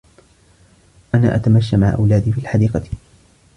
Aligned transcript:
أنا 1.15 1.35
أتمشى 1.35 1.77
مع 1.77 1.93
أولادي 1.95 2.31
في 2.31 2.37
الحديقة. 2.41 2.83